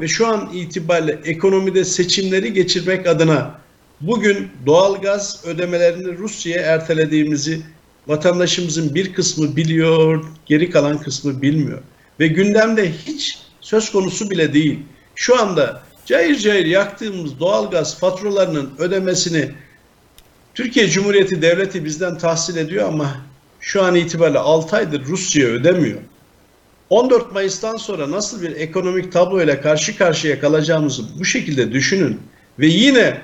[0.00, 3.60] Ve şu an itibariyle ekonomide seçimleri geçirmek adına
[4.00, 7.60] bugün doğalgaz ödemelerini Rusya'ya ertelediğimizi
[8.06, 11.82] vatandaşımızın bir kısmı biliyor, geri kalan kısmı bilmiyor.
[12.20, 14.78] Ve gündemde hiç söz konusu bile değil.
[15.14, 19.50] Şu anda cayır cayır yaktığımız doğalgaz faturalarının ödemesini
[20.54, 23.16] Türkiye Cumhuriyeti Devleti bizden tahsil ediyor ama
[23.60, 26.00] şu an itibariyle 6 aydır Rusya ödemiyor.
[26.90, 32.20] 14 Mayıs'tan sonra nasıl bir ekonomik tabloyla karşı karşıya kalacağımızı bu şekilde düşünün.
[32.58, 33.18] Ve yine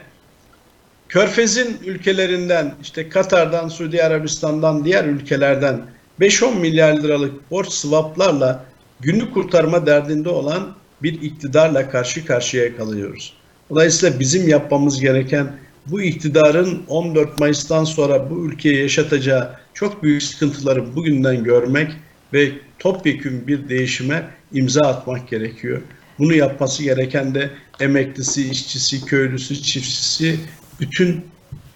[1.08, 5.80] Körfez'in ülkelerinden işte Katar'dan, Suudi Arabistan'dan, diğer ülkelerden
[6.20, 8.64] 5-10 milyar liralık borç swaplarla
[9.00, 13.32] günlük kurtarma derdinde olan bir iktidarla karşı karşıya kalıyoruz.
[13.70, 15.52] Dolayısıyla bizim yapmamız gereken
[15.86, 21.92] bu iktidarın 14 Mayıs'tan sonra bu ülkeye yaşatacağı çok büyük sıkıntıları bugünden görmek
[22.32, 25.82] ve topyekün bir değişime imza atmak gerekiyor.
[26.18, 30.40] Bunu yapması gereken de emeklisi, işçisi, köylüsü, çiftçisi,
[30.80, 31.24] bütün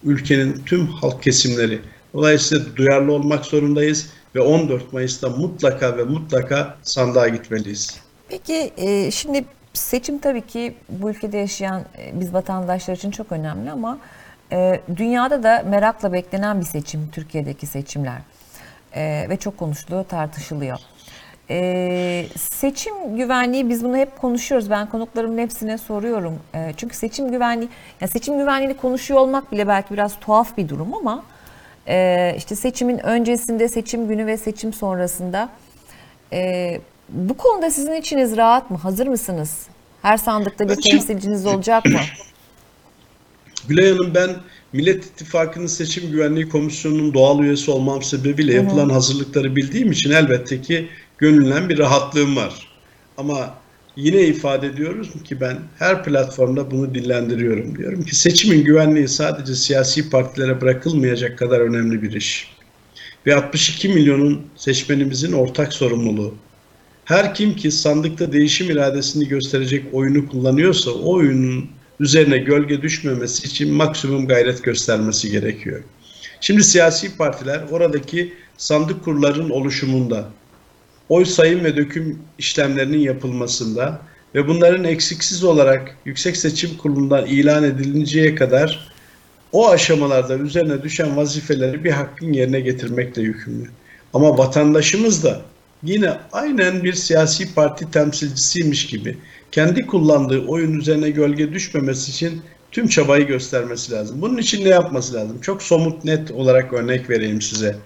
[0.05, 1.81] ülkenin tüm halk kesimleri.
[2.15, 8.01] Dolayısıyla duyarlı olmak zorundayız ve 14 Mayıs'ta mutlaka ve mutlaka sandığa gitmeliyiz.
[8.29, 13.71] Peki e, şimdi seçim tabii ki bu ülkede yaşayan e, biz vatandaşlar için çok önemli
[13.71, 13.99] ama
[14.53, 18.19] e, dünyada da merakla beklenen bir seçim Türkiye'deki seçimler
[18.97, 20.79] E, ve çok konuşuluyor tartışılıyor.
[21.51, 24.71] E, seçim güvenliği biz bunu hep konuşuyoruz.
[24.71, 26.39] Ben konuklarımın hepsine soruyorum.
[26.55, 27.69] E, çünkü seçim güvenliği,
[28.01, 31.25] ya seçim güvenliğini konuşuyor olmak bile belki biraz tuhaf bir durum ama
[31.89, 35.49] e, işte seçimin öncesinde, seçim günü ve seçim sonrasında
[36.33, 38.77] e, bu konuda sizin içiniz rahat mı?
[38.77, 39.67] Hazır mısınız?
[40.03, 41.99] Her sandıkta bir temsilciniz olacak mı?
[43.69, 44.31] Gülay Hanım ben
[44.73, 50.89] Millet İttifakı'nın seçim güvenliği komisyonunun doğal üyesi olmam sebebiyle yapılan hazırlıkları bildiğim için elbette ki
[51.19, 52.69] gönülen bir rahatlığım var.
[53.17, 53.55] Ama
[53.97, 57.79] yine ifade ediyoruz ki ben her platformda bunu dillendiriyorum.
[57.79, 62.57] Diyorum ki seçimin güvenliği sadece siyasi partilere bırakılmayacak kadar önemli bir iş.
[63.27, 66.35] Ve 62 milyonun seçmenimizin ortak sorumluluğu.
[67.05, 73.75] Her kim ki sandıkta değişim iradesini gösterecek oyunu kullanıyorsa o oyunun üzerine gölge düşmemesi için
[73.75, 75.83] maksimum gayret göstermesi gerekiyor.
[76.41, 80.29] Şimdi siyasi partiler oradaki sandık kurların oluşumunda,
[81.09, 84.01] oy sayım ve döküm işlemlerinin yapılmasında
[84.35, 88.93] ve bunların eksiksiz olarak Yüksek Seçim Kurulu'ndan ilan edilinceye kadar
[89.53, 93.69] o aşamalarda üzerine düşen vazifeleri bir hakkın yerine getirmekle yükümlü.
[94.15, 95.41] Ama vatandaşımız da
[95.83, 99.19] yine aynen bir siyasi parti temsilcisiymiş gibi
[99.53, 102.43] kendi kullandığı oyun üzerine gölge düşmemesi için
[102.73, 104.23] tüm çabayı göstermesi lazım.
[104.23, 105.41] Bunun için ne yapması lazım?
[105.41, 107.77] Çok somut net olarak örnek vereyim size.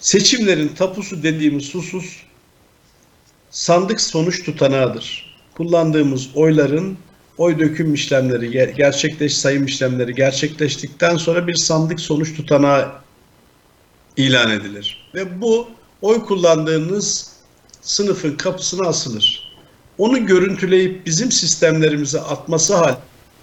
[0.00, 2.16] Seçimlerin tapusu dediğimiz husus
[3.50, 5.36] sandık sonuç tutanağıdır.
[5.54, 6.98] Kullandığımız oyların
[7.38, 12.92] oy döküm işlemleri, ger- gerçekleş sayım işlemleri gerçekleştikten sonra bir sandık sonuç tutanağı
[14.16, 15.10] ilan edilir.
[15.14, 15.68] Ve bu
[16.02, 17.32] oy kullandığınız
[17.80, 19.56] sınıfın kapısına asılır.
[19.98, 22.96] Onu görüntüleyip bizim sistemlerimize atması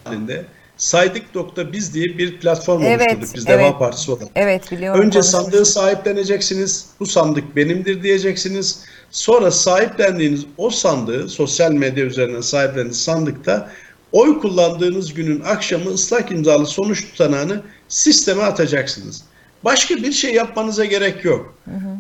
[0.06, 0.46] halinde
[0.84, 3.60] saydık.biz diye bir platform Evet, oluşturduk biz evet.
[3.60, 4.28] Deva Partisi olarak.
[4.36, 5.02] Evet biliyorum.
[5.02, 6.86] Önce sandığı sahipleneceksiniz.
[7.00, 8.80] Bu sandık benimdir diyeceksiniz.
[9.12, 13.70] Sonra sahiplendiğiniz o sandığı sosyal medya üzerinden sahiplendiğiniz sandıkta
[14.12, 19.24] oy kullandığınız günün akşamı ıslak imzalı sonuç tutanağını sisteme atacaksınız.
[19.64, 21.56] Başka bir şey yapmanıza gerek yok.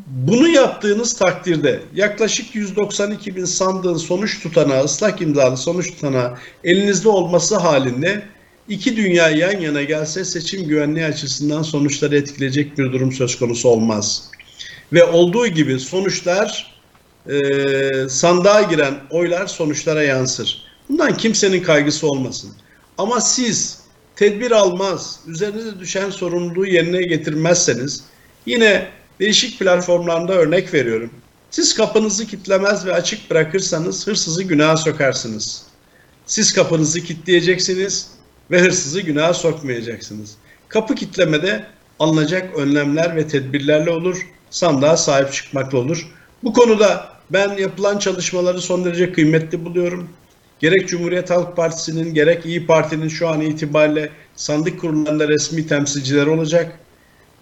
[0.08, 7.58] Bunu yaptığınız takdirde yaklaşık 192 bin sandığın sonuç tutanağı, ıslak imzalı sonuç tutanağı elinizde olması
[7.58, 8.24] halinde
[8.70, 14.30] iki dünya yan yana gelse seçim güvenliği açısından sonuçları etkileyecek bir durum söz konusu olmaz.
[14.94, 16.74] Ve olduğu gibi sonuçlar
[17.30, 17.40] e,
[18.10, 20.66] sandığa giren oylar sonuçlara yansır.
[20.90, 22.52] Bundan kimsenin kaygısı olmasın.
[22.98, 23.80] Ama siz
[24.16, 28.04] tedbir almaz, üzerinize düşen sorumluluğu yerine getirmezseniz
[28.46, 28.88] yine
[29.20, 31.10] değişik platformlarda örnek veriyorum.
[31.52, 35.64] Siz kapınızı kitlemez ve açık bırakırsanız hırsızı günaha sokarsınız.
[36.26, 38.08] Siz kapınızı kilitleyeceksiniz
[38.52, 40.36] ve hırsızı günaha sokmayacaksınız.
[40.70, 41.66] Kapı kitlemede
[42.00, 46.08] alınacak önlemler ve tedbirlerle olur, sandığa sahip çıkmakla olur.
[46.44, 50.10] Bu konuda ben yapılan çalışmaları son derece kıymetli buluyorum.
[50.60, 56.80] Gerek Cumhuriyet Halk Partisi'nin gerek İyi Parti'nin şu an itibariyle sandık kurullarında resmi temsilcileri olacak.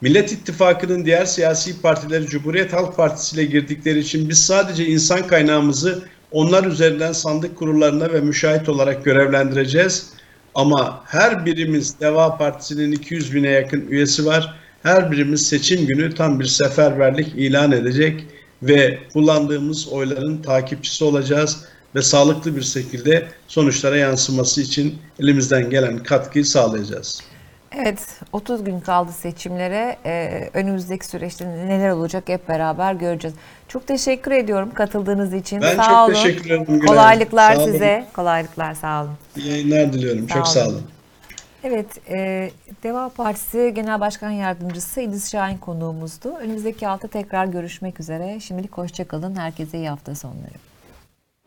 [0.01, 6.03] Millet İttifakı'nın diğer siyasi partileri Cumhuriyet Halk Partisi ile girdikleri için biz sadece insan kaynağımızı
[6.31, 10.13] onlar üzerinden sandık kurullarına ve müşahit olarak görevlendireceğiz.
[10.55, 14.55] Ama her birimiz Deva Partisi'nin 200 bine yakın üyesi var.
[14.83, 18.25] Her birimiz seçim günü tam bir seferberlik ilan edecek
[18.63, 26.45] ve kullandığımız oyların takipçisi olacağız ve sağlıklı bir şekilde sonuçlara yansıması için elimizden gelen katkıyı
[26.45, 27.21] sağlayacağız.
[27.77, 27.99] Evet,
[28.33, 29.97] 30 gün kaldı seçimlere.
[30.05, 33.35] Ee, önümüzdeki süreçte neler olacak hep beraber göreceğiz.
[33.67, 35.61] Çok teşekkür ediyorum katıldığınız için.
[35.61, 36.13] Ben sağ çok olun.
[36.13, 36.85] teşekkür ederim Hanım.
[36.85, 37.71] Kolaylıklar Sağ olun.
[37.71, 38.05] size.
[38.15, 39.11] Kolaylıklar sağ olun.
[39.37, 40.29] İyi yayınlar diliyorum.
[40.29, 40.73] Sağ çok sağ olun.
[40.73, 40.83] olun.
[41.63, 42.49] Evet, e,
[42.83, 46.33] Deva Partisi Genel Başkan Yardımcısı İdris Şahin konuğumuzdu.
[46.41, 48.39] Önümüzdeki hafta tekrar görüşmek üzere.
[48.39, 49.35] Şimdilik hoşçakalın.
[49.35, 50.53] Herkese iyi hafta sonları.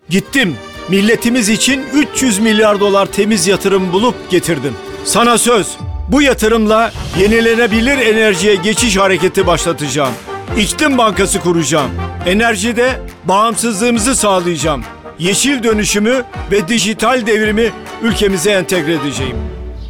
[0.09, 0.57] Gittim.
[0.91, 4.75] Milletimiz için 300 milyar dolar temiz yatırım bulup getirdim.
[5.05, 5.77] Sana söz.
[6.09, 10.13] Bu yatırımla yenilenebilir enerjiye geçiş hareketi başlatacağım.
[10.59, 11.91] İklim Bankası kuracağım.
[12.27, 14.85] Enerjide bağımsızlığımızı sağlayacağım.
[15.19, 19.37] Yeşil dönüşümü ve dijital devrimi ülkemize entegre edeceğim.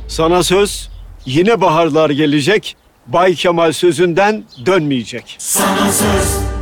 [0.09, 0.91] Sana söz,
[1.27, 2.77] yine baharlar gelecek.
[3.07, 5.37] Bay Kemal sözünden dönmeyecek.
[5.39, 6.54] Sana söz